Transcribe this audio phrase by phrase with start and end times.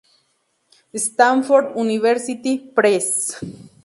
[0.95, 3.37] Stanford University Press".